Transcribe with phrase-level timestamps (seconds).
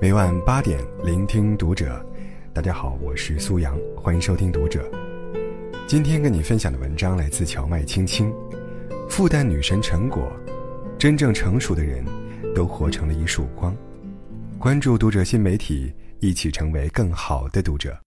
[0.00, 2.00] 每晚八点，聆听读者。
[2.54, 4.88] 大家好，我是苏阳，欢迎收听读者。
[5.88, 8.32] 今天跟你分享的文章来自荞麦青青。
[9.10, 10.30] 复旦女神陈果，
[10.96, 12.04] 真正成熟的人，
[12.54, 13.76] 都活成了一束光。
[14.56, 17.98] 关注读者新媒体，一起成为更好的读者。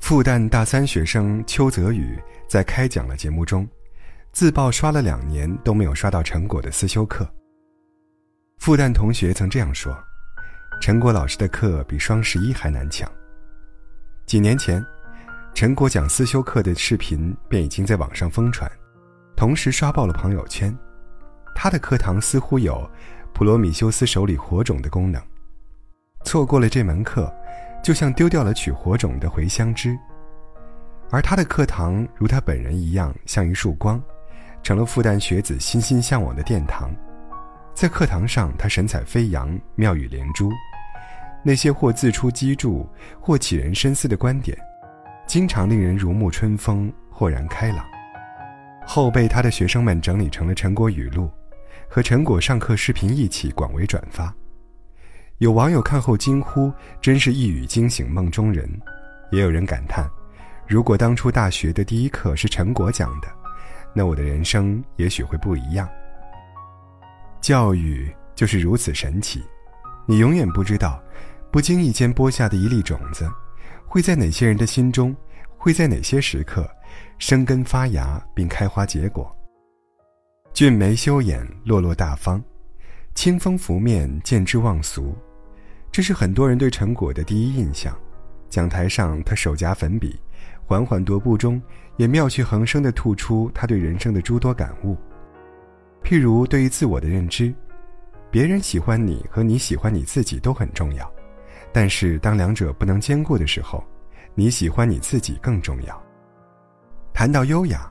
[0.00, 2.18] 复旦大三学生邱泽宇
[2.48, 3.68] 在开讲了节目中。
[4.32, 7.28] 自曝刷了两年都没有刷到陈果的思修课。
[8.58, 9.96] 复旦同学曾这样说
[10.80, 13.10] ：“陈果老师的课比双十一还难抢。”
[14.24, 14.82] 几年前，
[15.52, 18.70] 陈果讲思修课的视频便已经在网上疯传，
[19.36, 20.74] 同时刷爆了朋友圈。
[21.54, 22.90] 他的课堂似乎有
[23.34, 25.22] 普罗米修斯手里火种的功能，
[26.24, 27.30] 错过了这门课，
[27.84, 29.94] 就像丢掉了取火种的回香枝。
[31.10, 34.02] 而他的课堂如他本人一样，像一束光。
[34.62, 36.90] 成了复旦学子心心向往的殿堂，
[37.74, 40.50] 在课堂上，他神采飞扬，妙语连珠，
[41.42, 42.86] 那些或自出机杼，
[43.20, 44.56] 或启人深思的观点，
[45.26, 47.84] 经常令人如沐春风，豁然开朗。
[48.86, 51.30] 后被他的学生们整理成了陈果语录，
[51.88, 54.32] 和陈果上课视频一起广为转发。
[55.38, 56.72] 有网友看后惊呼
[57.02, 58.68] ：“真是一语惊醒梦中人。”
[59.32, 60.08] 也有人感叹
[60.68, 63.28] ：“如果当初大学的第一课是陈果讲的。”
[63.94, 65.88] 那我的人生也许会不一样。
[67.40, 69.42] 教育就是如此神奇，
[70.06, 71.02] 你永远不知道，
[71.50, 73.30] 不经意间播下的一粒种子，
[73.86, 75.14] 会在哪些人的心中，
[75.56, 76.68] 会在哪些时刻，
[77.18, 79.30] 生根发芽并开花结果。
[80.52, 82.42] 俊眉修眼，落落大方，
[83.14, 85.14] 清风拂面，见之忘俗，
[85.90, 87.96] 这是很多人对陈果的第一印象。
[88.48, 90.18] 讲台上，他手夹粉笔。
[90.64, 91.60] 缓缓踱步中，
[91.96, 94.96] 也妙趣横生地吐出他对人生的诸多感悟。
[96.02, 97.54] 譬如对于自我的认知，
[98.30, 101.12] 别人喜欢你和你喜欢你自己都很重要，
[101.72, 103.84] 但是当两者不能兼顾的时候，
[104.34, 106.02] 你喜欢你自己更重要。
[107.12, 107.90] 谈到优雅，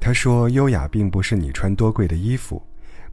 [0.00, 2.60] 他说：“优雅并不是你穿多贵的衣服，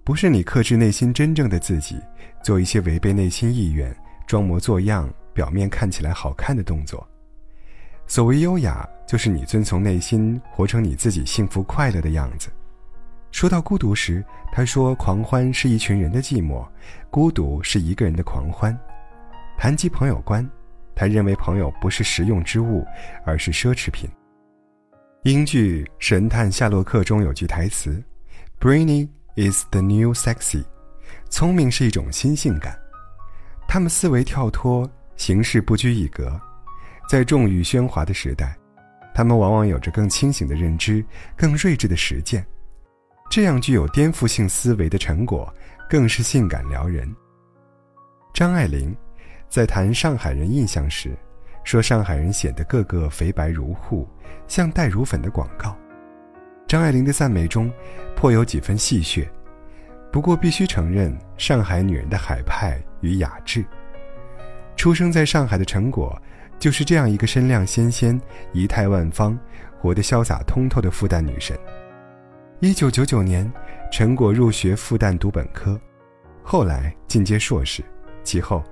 [0.04, 2.00] 不是你克制内心真正的自己，
[2.42, 3.96] 做一些违背内心意愿、
[4.26, 7.08] 装模作样、表面看起来好看的动作。”
[8.06, 12.50] 所谓优雅，就是你遵从内心，活成你自己幸福快乐的样子。
[13.32, 16.68] 说到孤独时，他说：“狂欢是一群人的寂寞，
[17.10, 18.78] 孤独是一个人的狂欢。”
[19.58, 20.48] 谈及朋友观，
[20.94, 22.86] 他认为朋友不是实用之物，
[23.26, 24.08] 而是奢侈品。
[25.24, 28.04] 英剧《神探夏洛克》中有句台词
[28.60, 29.10] b r a i n y
[29.50, 30.64] is the new sexy”，
[31.30, 32.78] 聪明是一种新性感。
[33.68, 36.40] 他们思维跳脱，行事不拘一格。
[37.08, 38.58] 在众语喧哗的时代，
[39.14, 41.04] 他们往往有着更清醒的认知、
[41.36, 42.46] 更睿智的实践。
[43.30, 45.52] 这样具有颠覆性思维的成果，
[45.90, 47.14] 更是性感撩人。
[48.34, 48.96] 张爱玲
[49.48, 51.16] 在谈上海人印象时，
[51.64, 54.08] 说上海人显得个个肥白如护，
[54.48, 55.76] 像带乳粉的广告。
[56.68, 57.72] 张爱玲的赞美中，
[58.16, 59.28] 颇有几分戏谑，
[60.12, 63.64] 不过必须承认上海女人的海派与雅致。
[64.76, 66.20] 出生在上海的成果。
[66.64, 68.18] 就是这样一个身量纤纤、
[68.54, 69.38] 仪态万方、
[69.78, 71.60] 活得潇洒通透的复旦女神。
[72.62, 73.52] 一九九九年，
[73.92, 75.78] 陈果入学复旦读本科，
[76.42, 77.84] 后来进阶硕士，
[78.24, 78.64] 其后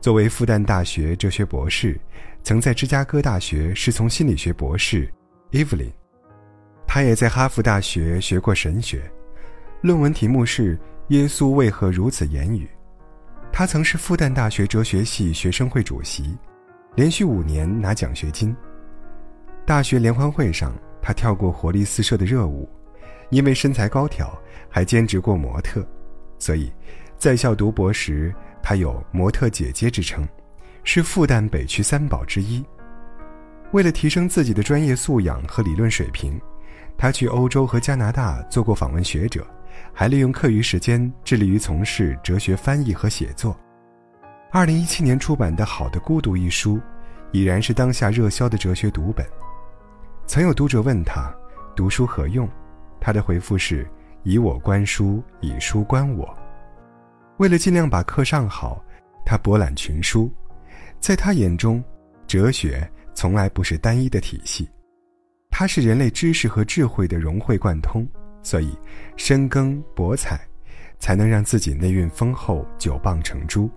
[0.00, 1.96] 作为复旦大学哲学博士，
[2.42, 5.08] 曾在芝加哥大学师从心理学博士
[5.52, 5.92] Evelyn。
[6.84, 9.08] 他也在哈佛大学学过神学，
[9.82, 10.76] 论文题目是
[11.10, 12.64] 《耶稣为何如此言语》。
[13.52, 16.36] 他曾是复旦大学哲学系学生会主席。
[16.96, 18.56] 连续五年拿奖学金。
[19.66, 22.66] 大学联欢会上，他跳过活力四射的热舞，
[23.28, 24.32] 因为身材高挑，
[24.70, 25.86] 还兼职过模特，
[26.38, 26.72] 所以，
[27.18, 30.26] 在校读博时，他有“模特姐姐”之称，
[30.84, 32.64] 是复旦北区三宝之一。
[33.72, 36.40] 为了提升自己的专业素养和理论水平，
[36.96, 39.46] 他去欧洲和加拿大做过访问学者，
[39.92, 43.54] 还利用课余时间致力于从事哲学翻译和写作。
[44.56, 46.80] 二零一七年出版的《好的孤独》一书，
[47.30, 49.26] 已然是当下热销的哲学读本。
[50.26, 51.30] 曾有读者问他
[51.76, 52.48] ：“读书何用？”
[52.98, 53.86] 他的回复是
[54.24, 56.34] ：“以我观书，以书观我。”
[57.36, 58.82] 为了尽量把课上好，
[59.26, 60.32] 他博览群书。
[61.00, 61.84] 在他眼中，
[62.26, 64.66] 哲学从来不是单一的体系，
[65.50, 68.08] 它是人类知识和智慧的融会贯通。
[68.42, 68.74] 所以，
[69.18, 70.40] 深耕博采，
[70.98, 73.70] 才能让自己内蕴丰厚，久傍成珠。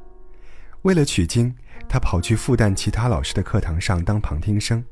[0.84, 1.54] 为了取经，
[1.88, 4.84] 他跑去复旦其他老师的课堂上当旁听生，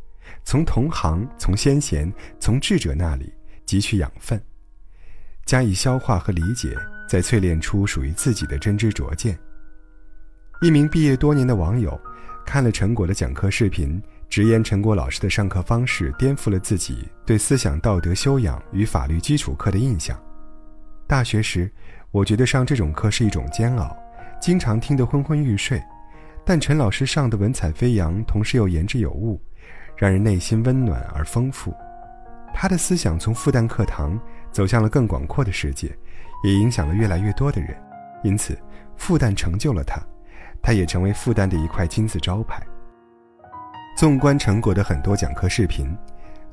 [0.44, 3.34] 从同行、从先贤、从智者那里
[3.66, 4.42] 汲取养分。
[5.46, 6.76] 加以消化和理解，
[7.08, 9.38] 再淬炼出属于自己的真知灼见。
[10.62, 11.98] 一名毕业多年的网友，
[12.46, 20.22] 看了陈果的讲课视频，直言陈果老师的上课方式颠覆了自己对思想道德修养与法律基础课的印象。
[21.08, 21.72] 大学时，
[22.12, 23.96] 我觉得上这种课是一种煎熬，
[24.40, 25.82] 经常听得昏昏欲睡。
[26.46, 29.42] 但陈老师上的文采飞扬，同时又言之有物，
[29.98, 31.74] 让人内心温暖而丰富。
[32.54, 34.20] 他的思想从复旦课堂
[34.52, 35.96] 走向了更广阔的世界，
[36.44, 37.76] 也影响了越来越多的人。
[38.24, 38.58] 因此，
[38.96, 40.02] 复旦成就了他，
[40.62, 42.66] 他也成为复旦的一块金字招牌。
[43.98, 45.96] 纵观陈果的很多讲课视频，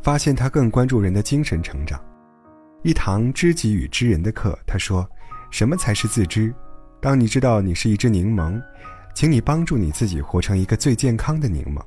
[0.02, 1.98] 发现他更关注人的精神成长。
[2.82, 5.08] 一堂知己与知人的课，他说
[5.50, 6.52] ：“什么才是自知？
[7.04, 8.58] 当你知道你是一只柠檬。”
[9.14, 11.80] 请你帮助你自己活成一个最健康的柠檬。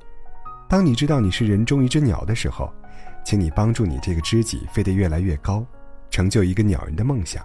[0.66, 2.72] 当你知道你是人中一只鸟的时候，
[3.22, 5.62] 请你帮助你这个知己飞得越来越高，
[6.08, 7.44] 成就一个鸟人的梦想。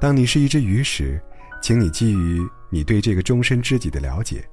[0.00, 1.22] 当你是一只鱼时，
[1.62, 4.44] 请你基于你对这个终身知己的了解，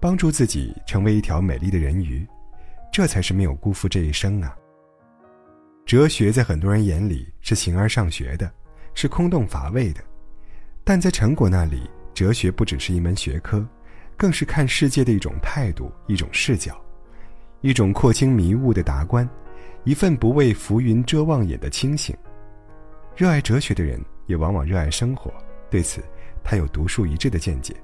[0.00, 2.24] 帮助自己成为一条美丽的人鱼。
[2.92, 4.54] 这才是没有辜负这一生啊！
[5.84, 8.48] 哲学在很多人眼里是形而上学的，
[8.94, 10.00] 是空洞乏味的，
[10.84, 11.82] 但在陈果那里。
[12.14, 13.66] 哲学不只是一门学科，
[14.16, 16.80] 更是看世界的一种态度、一种视角，
[17.60, 19.28] 一种廓清迷雾的达观，
[19.82, 22.16] 一份不为浮云遮望眼的清醒。
[23.16, 25.28] 热爱哲学的人也往往热爱生活，
[25.68, 26.00] 对此
[26.44, 27.74] 他有独树一帜的见解。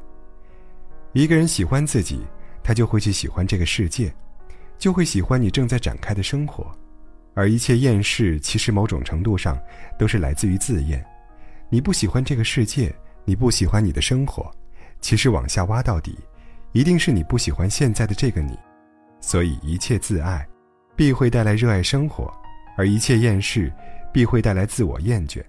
[1.12, 2.20] 一个人喜欢自己，
[2.62, 4.14] 他就会去喜欢这个世界，
[4.78, 6.70] 就会喜欢你正在展开的生活，
[7.34, 9.58] 而一切厌世其实某种程度上
[9.98, 11.04] 都是来自于自厌。
[11.70, 12.94] 你不喜欢这个世界。
[13.26, 14.50] 你不喜欢你的生活，
[15.00, 16.18] 其实往下挖到底，
[16.72, 18.58] 一定是你不喜欢现在的这个你。
[19.20, 20.44] 所以一切自爱，
[20.96, 22.24] 必会带来热爱生活；
[22.76, 23.72] 而一切厌世，
[24.12, 25.44] 必会带来自我厌倦。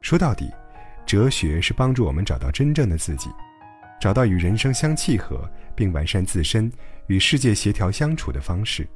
[0.00, 0.50] 说到底，
[1.04, 3.28] 哲学是帮助我们找到真正的自己，
[4.00, 6.72] 找到与人生相契合，并完善自身
[7.08, 8.88] 与世界协调相处的方式。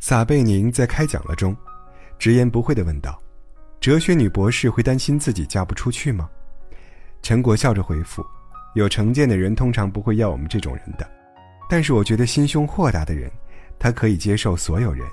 [0.00, 1.56] 撒贝宁在开讲了中，
[2.18, 3.18] 直言不讳地问道
[3.84, 6.26] ：“哲学女博士会担心自己嫁不出去吗？”
[7.20, 8.24] 陈国笑着回复
[8.74, 11.06] ：“有成见的人通常不会要我们这种人的，
[11.68, 13.30] 但是我觉得心胸豁达的人，
[13.78, 15.06] 他可以接受所有人。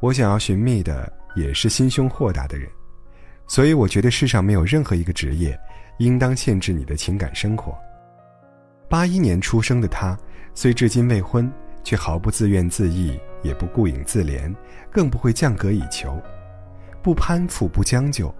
[0.00, 2.66] 我想要寻觅的也是心胸豁达的人，
[3.46, 5.54] 所以我觉得世上没有任何一个职业，
[5.98, 7.76] 应当限制你的情感生活。”
[8.88, 10.18] 八一年出生的他，
[10.54, 11.52] 虽至今未婚，
[11.82, 14.50] 却毫不自怨自艾，也不顾影自怜，
[14.90, 16.18] 更不会降格以求，
[17.04, 18.34] 不攀附，不将就。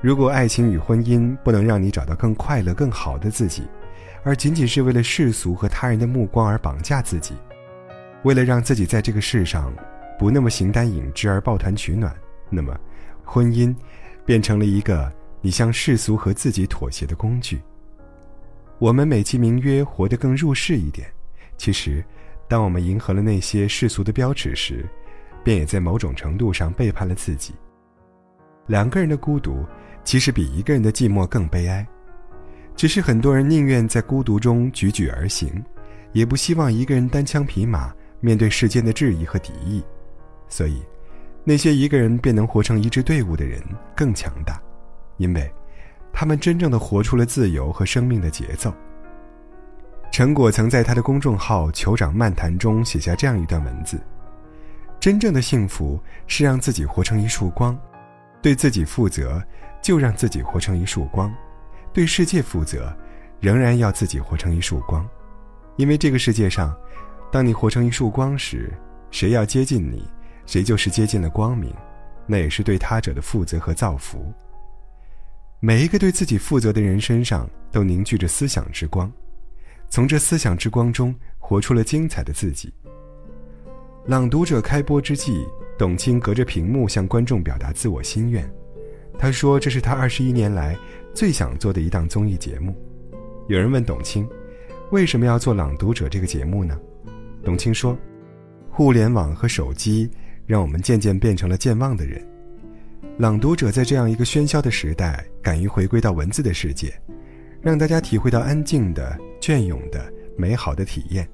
[0.00, 3.64] 如果爱情与婚姻不能让你找到更快乐、更好的自己，
[4.24, 7.34] 而仅仅是为了世俗和他人的目光而绑架自己，
[8.22, 9.70] 为了让自己在这个世上
[10.18, 12.16] 不那么形单影只而抱团取暖，
[12.48, 12.74] 那么，
[13.22, 13.76] 婚姻
[14.24, 15.12] 变成了一个
[15.42, 17.60] 你向世俗和自己妥协的工具。
[18.78, 21.06] 我们美其名曰活得更入世一点，
[21.58, 22.02] 其实，
[22.48, 24.88] 当我们迎合了那些世俗的标尺时，
[25.44, 27.54] 便也在某种程度上背叛了自己。
[28.66, 29.64] 两个人的孤独。
[30.04, 31.84] 其实比一个人的寂寞更悲哀，
[32.76, 35.60] 只是很多人宁愿在孤独中踽踽而行，
[36.12, 39.82] 也不希望一个人单枪匹马面对世间的质疑和敌意。
[40.48, 40.80] 所以，
[41.42, 43.60] 那些一个人便能活成一支队伍的人
[43.96, 44.62] 更强大，
[45.16, 45.52] 因为，
[46.12, 48.72] 他们真正的活出了自由和生命的节奏。
[50.12, 54.00] 陈果曾在他的公众号“酋长漫谈”中写下这样一段文字
[55.00, 57.76] ：“真正的幸福是让自己活成一束光，
[58.46, 59.42] 对自己负责。”
[59.82, 61.32] 就让自己活成一束光，
[61.92, 62.92] 对世界负责，
[63.38, 65.08] 仍然要自己活成一束光，
[65.76, 66.76] 因为这个世界上，
[67.30, 68.72] 当你活成一束光时，
[69.12, 70.02] 谁要接近你，
[70.44, 71.72] 谁就是接近了光明，
[72.26, 74.32] 那也是对他者的负责和造福。
[75.60, 79.08] 每一个对自己负责的人身上都凝聚着思想之光，
[79.88, 82.74] 从这思想之光中活出了精彩的自己。
[84.04, 85.46] 朗读者开播之际，
[85.78, 88.48] 董卿隔着屏幕向观众表达自我心愿。
[89.18, 90.76] 他说：“这是他二十一年来
[91.14, 92.74] 最想做的一档综艺节目。”
[93.48, 94.28] 有人问董卿
[94.92, 96.78] ：“为什么要做《朗读者》这个节目呢？”
[97.42, 97.96] 董卿说
[98.70, 100.10] ：“互联网和手机
[100.46, 102.22] 让我们渐渐变成了健忘的人。
[103.18, 106.92] 朗读者在这样一个喧嚣的时代，敢于回归到文字的世界，
[107.62, 111.26] 让大家体会到安静的、隽永的、美好的体验，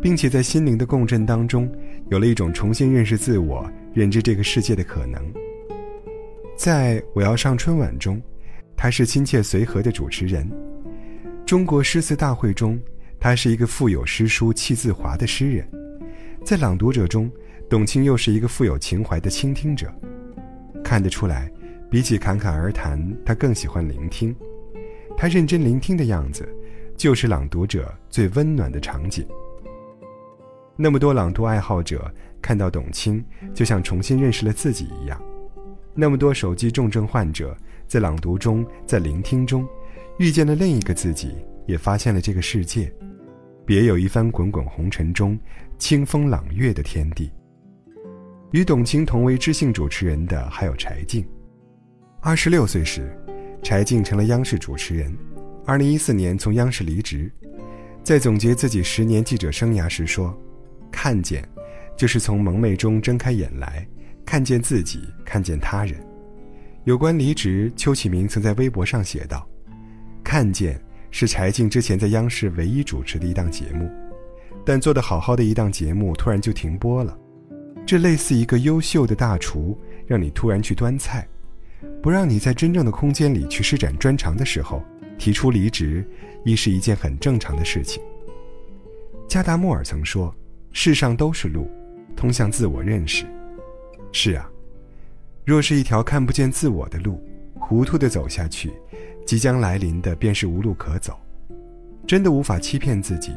[0.00, 1.70] 并且在心灵的共振当中，
[2.10, 5.20] 有了一种重新认识自我、认知这个世界的可能。”
[6.56, 8.20] 在我要上春晚中，
[8.76, 10.50] 他是亲切随和的主持人。
[11.44, 12.80] 中国诗词大会中，
[13.20, 15.68] 他是一个富有诗书气自华的诗人。
[16.44, 17.30] 在朗读者中，
[17.68, 19.92] 董卿又是一个富有情怀的倾听者。
[20.82, 21.50] 看得出来，
[21.90, 24.34] 比起侃侃而谈，他更喜欢聆听。
[25.16, 26.48] 他认真聆听的样子，
[26.96, 29.26] 就是朗读者最温暖的场景。
[30.78, 35.20] 那么多朗读爱好者看到董卿，就像重新认识了自己一样。
[35.94, 37.56] 那么多手机重症患者
[37.86, 39.66] 在朗读中，在聆听中，
[40.18, 41.34] 遇见了另一个自己，
[41.66, 42.92] 也发现了这个世界，
[43.64, 45.38] 别有一番滚滚红尘中
[45.78, 47.32] 清风朗月的天地。
[48.52, 51.26] 与董卿同为知性主持人的还有柴静。
[52.20, 53.18] 二十六岁时，
[53.62, 55.16] 柴静成了央视主持人。
[55.64, 57.32] 二零一四年从央视离职，
[58.04, 60.38] 在总结自己十年记者生涯时说。
[60.90, 61.46] 看见，
[61.96, 63.86] 就是从蒙昧中睁开眼来，
[64.24, 65.94] 看见自己，看见他人。
[66.84, 69.44] 有关离职，邱启明曾在微博上写道
[70.22, 73.90] ：“看见是柴静之前在央视唯一主持的一档节目，
[74.64, 77.16] 但做得好好的一档节目突然就停播了。
[77.84, 79.76] 这类似一个优秀的大厨，
[80.06, 81.26] 让你突然去端菜，
[82.02, 84.80] 不让你在真正的空间里去施展专长的时候，
[85.18, 86.08] 提出离职，
[86.44, 88.00] 亦是一件很正常的事情。”
[89.28, 90.32] 加达默尔曾说。
[90.78, 91.70] 世上都是路，
[92.14, 93.24] 通向自我认识。
[94.12, 94.46] 是啊，
[95.42, 97.18] 若是一条看不见自我的路，
[97.54, 98.70] 糊涂的走下去，
[99.24, 101.18] 即将来临的便是无路可走。
[102.06, 103.32] 真的无法欺骗自己，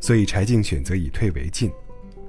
[0.00, 1.72] 所以柴静选择以退为进。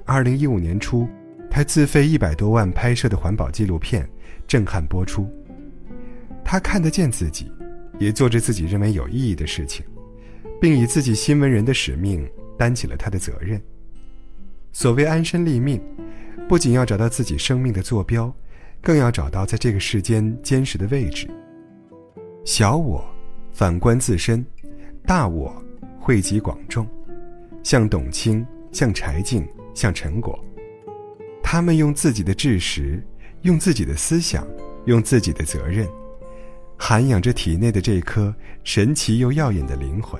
[0.06, 1.10] 二零一五年初，
[1.52, 4.10] 他自费一百多万拍摄的环保纪录片
[4.48, 5.30] 震撼播出。
[6.42, 7.52] 他看得见自己，
[8.00, 9.86] 也做着自己认为有意义的事情，
[10.62, 12.26] 并以自己新闻人的使命
[12.58, 13.62] 担起了他的责任。
[14.76, 15.80] 所谓安身立命，
[16.50, 18.34] 不仅要找到自己生命的坐标，
[18.82, 21.30] 更要找到在这个世间坚实的位置。
[22.44, 23.06] 小我，
[23.52, 24.44] 反观自身；
[25.06, 25.56] 大我，
[26.00, 26.88] 惠及广众。
[27.62, 30.38] 像董卿，像柴静，像陈果，
[31.44, 33.02] 他们用自己的知识，
[33.44, 34.46] 用自己的思想，
[34.86, 35.88] 用自己的责任，
[36.76, 40.20] 涵养着体内的这颗神奇又耀眼的灵魂。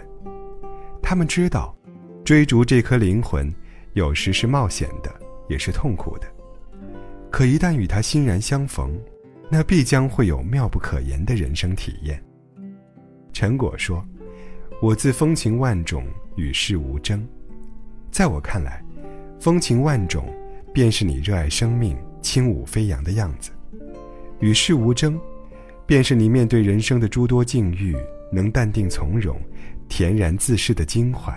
[1.02, 1.76] 他们知道，
[2.24, 3.52] 追逐这颗灵魂。
[3.94, 5.14] 有时是冒险的，
[5.48, 6.28] 也是痛苦的。
[7.30, 9.00] 可一旦与他欣然相逢，
[9.50, 12.24] 那必将会有妙不可言的人生体验。
[13.32, 14.04] 陈果说
[14.82, 17.28] ：“我自风情万种，与世无争。
[18.12, 18.84] 在我看来，
[19.40, 20.26] 风情万种，
[20.74, 23.52] 便是你热爱生命、轻舞飞扬的样子；
[24.40, 25.20] 与世无争，
[25.86, 27.96] 便是你面对人生的诸多境遇，
[28.32, 29.40] 能淡定从容、
[29.88, 31.32] 恬然自适的襟怀。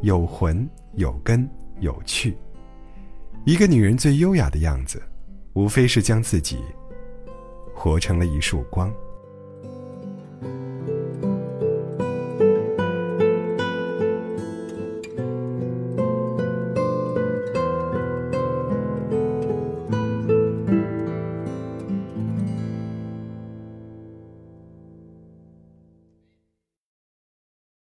[0.00, 1.48] 有魂。”有根
[1.80, 2.36] 有趣，
[3.44, 5.02] 一个女人最优雅的样子，
[5.54, 6.58] 无非是将自己
[7.74, 8.92] 活成了一束光。